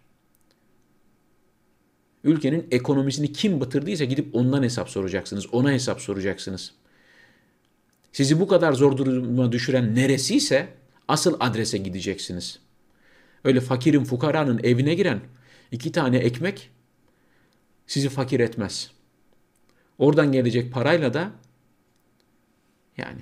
[2.24, 5.54] Ülkenin ekonomisini kim batırdıysa gidip ondan hesap soracaksınız.
[5.54, 6.72] Ona hesap soracaksınız.
[8.12, 10.68] Sizi bu kadar zor duruma düşüren neresiyse
[11.08, 12.58] asıl adrese gideceksiniz.
[13.44, 15.20] Öyle fakirin fukaranın evine giren
[15.72, 16.70] iki tane ekmek
[17.86, 18.90] sizi fakir etmez.
[19.98, 21.30] Oradan gelecek parayla da
[22.96, 23.20] yani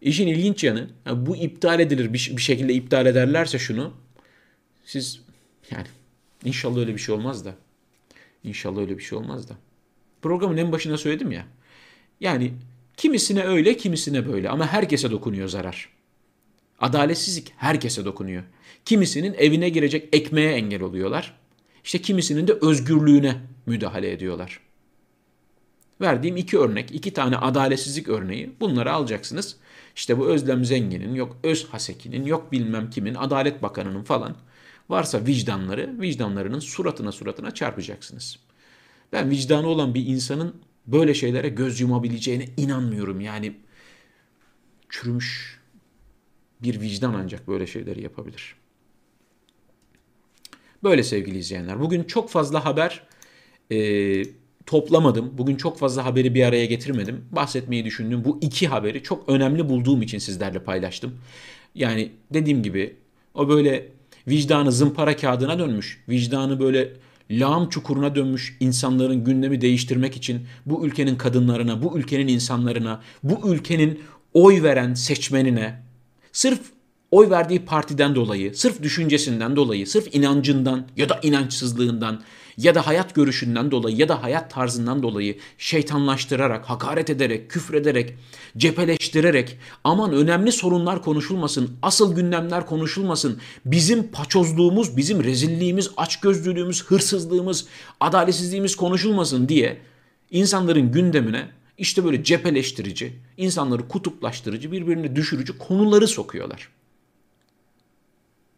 [0.00, 3.94] işin ilginç yanı bu iptal edilir bir şekilde iptal ederlerse şunu
[4.84, 5.20] siz
[5.70, 5.86] yani
[6.44, 7.54] inşallah öyle bir şey olmaz da
[8.44, 9.54] inşallah öyle bir şey olmaz da
[10.22, 11.46] programın en başına söyledim ya
[12.20, 12.52] yani
[12.96, 15.88] kimisine öyle kimisine böyle ama herkese dokunuyor zarar.
[16.80, 18.42] Adaletsizlik herkese dokunuyor.
[18.84, 21.38] Kimisinin evine girecek ekmeğe engel oluyorlar.
[21.84, 24.60] İşte kimisinin de özgürlüğüne müdahale ediyorlar.
[26.00, 29.56] Verdiğim iki örnek, iki tane adaletsizlik örneği bunları alacaksınız.
[29.96, 34.36] İşte bu Özlem Zengin'in, yok Öz Haseki'nin, yok bilmem kimin, Adalet Bakanı'nın falan
[34.88, 38.38] varsa vicdanları, vicdanlarının suratına suratına çarpacaksınız.
[39.12, 40.54] Ben vicdanı olan bir insanın
[40.86, 43.20] böyle şeylere göz yumabileceğine inanmıyorum.
[43.20, 43.56] Yani
[44.88, 45.60] çürümüş
[46.62, 48.56] bir vicdan ancak böyle şeyleri yapabilir.
[50.82, 51.80] Böyle sevgili izleyenler.
[51.80, 53.06] Bugün çok fazla haber
[53.70, 54.22] e,
[54.66, 55.38] toplamadım.
[55.38, 57.24] Bugün çok fazla haberi bir araya getirmedim.
[57.32, 61.18] Bahsetmeyi düşündüğüm bu iki haberi çok önemli bulduğum için sizlerle paylaştım.
[61.74, 62.96] Yani dediğim gibi
[63.34, 63.88] o böyle
[64.28, 66.04] vicdanı zımpara kağıdına dönmüş.
[66.08, 66.92] Vicdanı böyle
[67.30, 74.00] lağım çukuruna dönmüş insanların gündemi değiştirmek için bu ülkenin kadınlarına, bu ülkenin insanlarına, bu ülkenin
[74.34, 75.82] oy veren seçmenine
[76.32, 76.60] sırf
[77.14, 82.22] oy verdiği partiden dolayı, sırf düşüncesinden dolayı, sırf inancından ya da inançsızlığından
[82.56, 88.14] ya da hayat görüşünden dolayı ya da hayat tarzından dolayı şeytanlaştırarak, hakaret ederek, küfrederek,
[88.56, 97.66] cepheleştirerek aman önemli sorunlar konuşulmasın, asıl gündemler konuşulmasın, bizim paçozluğumuz, bizim rezilliğimiz, açgözlülüğümüz, hırsızlığımız,
[98.00, 99.78] adaletsizliğimiz konuşulmasın diye
[100.30, 101.48] insanların gündemine
[101.78, 106.68] işte böyle cepheleştirici, insanları kutuplaştırıcı, birbirine düşürücü konuları sokuyorlar.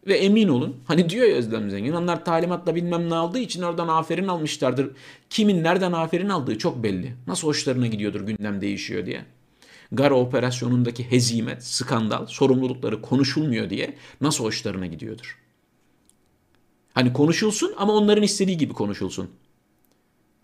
[0.07, 3.87] Ve emin olun hani diyor ya Özlem Zengin onlar talimatla bilmem ne aldığı için oradan
[3.87, 4.91] aferin almışlardır.
[5.29, 7.15] Kimin nereden aferin aldığı çok belli.
[7.27, 9.25] Nasıl hoşlarına gidiyordur gündem değişiyor diye.
[9.91, 15.39] Gara operasyonundaki hezimet, skandal, sorumlulukları konuşulmuyor diye nasıl hoşlarına gidiyordur.
[16.93, 19.29] Hani konuşulsun ama onların istediği gibi konuşulsun.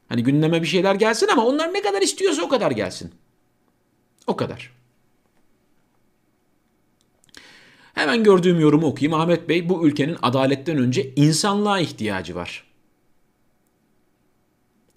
[0.09, 3.11] Hani gündeme bir şeyler gelsin ama onlar ne kadar istiyorsa o kadar gelsin.
[4.27, 4.82] O kadar.
[7.93, 9.19] Hemen gördüğüm yorumu okuyayım.
[9.19, 12.63] Ahmet Bey bu ülkenin adaletten önce insanlığa ihtiyacı var.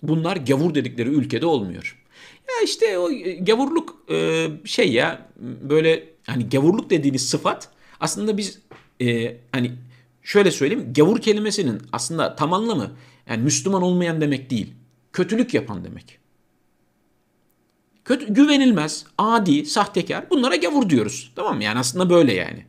[0.03, 2.03] Bunlar gavur dedikleri ülkede olmuyor.
[2.49, 7.69] Ya işte o e, gavurluk e, şey ya böyle hani gavurluk dediğiniz sıfat
[8.01, 8.59] aslında biz
[9.01, 9.73] e, hani
[10.23, 12.93] şöyle söyleyeyim gavur kelimesinin aslında tam anlamı
[13.29, 14.75] yani Müslüman olmayan demek değil.
[15.13, 16.19] Kötülük yapan demek.
[18.05, 21.33] Kötü, güvenilmez, adi, sahtekar bunlara gavur diyoruz.
[21.37, 21.65] Tamam mı?
[21.65, 22.67] Yani aslında böyle yani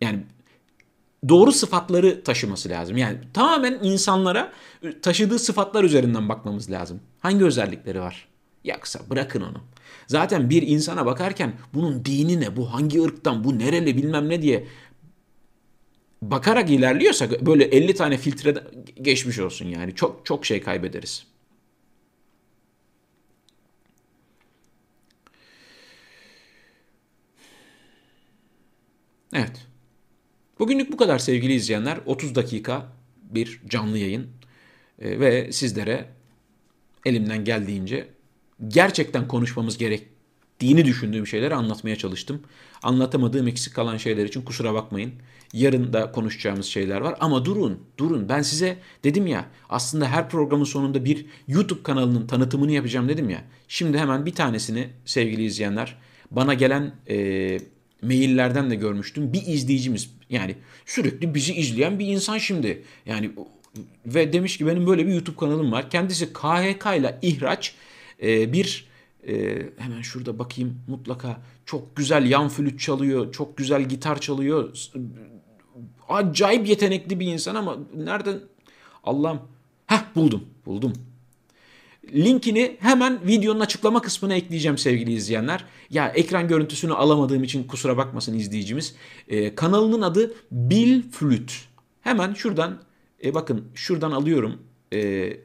[0.00, 0.22] yani
[1.28, 2.96] doğru sıfatları taşıması lazım.
[2.96, 4.52] Yani tamamen insanlara
[5.02, 7.00] taşıdığı sıfatlar üzerinden bakmamız lazım.
[7.20, 8.28] Hangi özellikleri var?
[8.64, 9.58] Yoksa bırakın onu.
[10.06, 14.66] Zaten bir insana bakarken bunun dini ne, bu hangi ırktan, bu nereli bilmem ne diye
[16.22, 18.54] bakarak ilerliyorsak böyle 50 tane filtre
[19.02, 19.94] geçmiş olsun yani.
[19.94, 21.26] Çok çok şey kaybederiz.
[29.32, 29.67] Evet.
[30.58, 31.98] Bugünlük bu kadar sevgili izleyenler.
[32.06, 32.86] 30 dakika
[33.22, 34.26] bir canlı yayın
[34.98, 36.08] e, ve sizlere
[37.04, 38.08] elimden geldiğince
[38.68, 42.42] gerçekten konuşmamız gerektiğini düşündüğüm şeyleri anlatmaya çalıştım.
[42.82, 45.12] Anlatamadığım eksik kalan şeyler için kusura bakmayın.
[45.52, 48.28] Yarın da konuşacağımız şeyler var ama durun, durun.
[48.28, 53.44] Ben size dedim ya aslında her programın sonunda bir YouTube kanalının tanıtımını yapacağım dedim ya.
[53.68, 55.98] Şimdi hemen bir tanesini sevgili izleyenler
[56.30, 57.58] bana gelen e,
[58.02, 59.32] maillerden de görmüştüm.
[59.32, 60.56] Bir izleyicimiz yani
[60.86, 62.82] sürekli bizi izleyen bir insan şimdi.
[63.06, 63.30] Yani
[64.06, 65.90] ve demiş ki benim böyle bir YouTube kanalım var.
[65.90, 67.74] Kendisi KHK ile ihraç
[68.22, 68.88] e, bir
[69.28, 74.78] e, hemen şurada bakayım mutlaka çok güzel yan flüt çalıyor, çok güzel gitar çalıyor.
[76.08, 78.40] Acayip yetenekli bir insan ama nereden
[79.04, 79.40] Allah'ım
[79.86, 80.92] Heh buldum buldum
[82.14, 85.64] Linkini hemen videonun açıklama kısmına ekleyeceğim sevgili izleyenler.
[85.90, 88.94] Ya ekran görüntüsünü alamadığım için kusura bakmasın izleyicimiz.
[89.28, 91.68] Ee, kanalının adı Bill Flüt.
[92.00, 92.82] Hemen şuradan
[93.24, 94.62] e, bakın şuradan alıyorum.
[94.92, 95.36] Ee, e,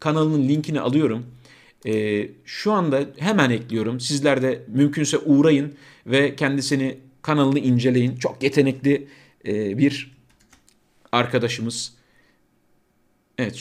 [0.00, 1.26] kanalının linkini alıyorum.
[1.86, 4.00] E, şu anda hemen ekliyorum.
[4.00, 5.74] Sizler de mümkünse uğrayın
[6.06, 8.16] ve kendisini kanalını inceleyin.
[8.16, 9.08] Çok yetenekli
[9.46, 10.16] e, bir
[11.12, 11.94] arkadaşımız.
[13.38, 13.56] Evet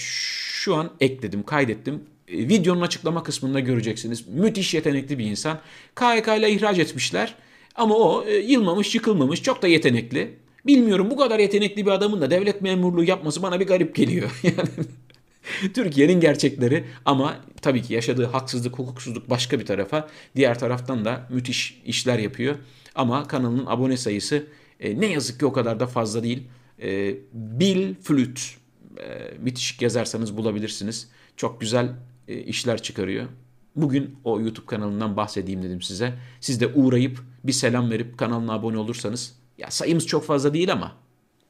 [0.62, 2.04] şu an ekledim, kaydettim.
[2.28, 4.28] E, videonun açıklama kısmında göreceksiniz.
[4.28, 5.60] Müthiş yetenekli bir insan.
[5.96, 7.36] KYK ile ihraç etmişler.
[7.76, 10.34] Ama o e, yılmamış, yıkılmamış, çok da yetenekli.
[10.66, 14.40] Bilmiyorum bu kadar yetenekli bir adamın da devlet memurluğu yapması bana bir garip geliyor.
[14.44, 20.10] Yani Türkiye'nin gerçekleri ama tabii ki yaşadığı haksızlık, hukuksuzluk başka bir tarafa.
[20.36, 22.56] Diğer taraftan da müthiş işler yapıyor.
[22.96, 24.44] Ama kanalının abone sayısı
[24.80, 26.44] e, ne yazık ki o kadar da fazla değil.
[26.82, 28.61] E, Bill Flüt
[28.98, 31.10] e, bitişik yazarsanız bulabilirsiniz.
[31.38, 31.96] Çok güzel
[32.28, 33.28] e, işler çıkarıyor.
[33.76, 36.14] Bugün o YouTube kanalından bahsedeyim dedim size.
[36.40, 40.96] Siz de uğrayıp bir selam verip kanalına abone olursanız ya sayımız çok fazla değil ama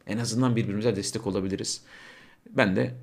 [0.08, 1.82] en azından birbirimize destek olabiliriz.
[2.50, 2.96] Ben de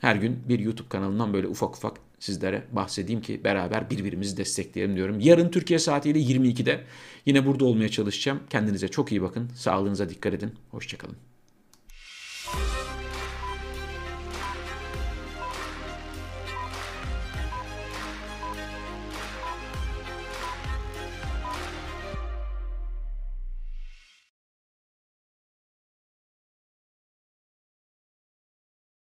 [0.00, 5.20] her gün bir YouTube kanalından böyle ufak ufak sizlere bahsedeyim ki beraber birbirimizi destekleyelim diyorum.
[5.20, 6.84] Yarın Türkiye saatiyle 22'de
[7.26, 8.40] yine burada olmaya çalışacağım.
[8.50, 9.50] Kendinize çok iyi bakın.
[9.54, 10.54] Sağlığınıza dikkat edin.
[10.70, 11.27] Hoşçakalın.